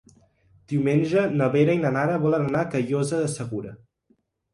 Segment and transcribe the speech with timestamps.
[0.71, 3.75] Diumenge na Vera i na Nara volen anar a Callosa de Segura.